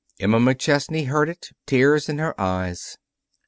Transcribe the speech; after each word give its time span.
Emma 0.19 0.39
McChesney 0.39 1.05
heard 1.09 1.29
it, 1.29 1.51
tears 1.67 2.09
in 2.09 2.17
her 2.17 2.33
eyes. 2.41 2.97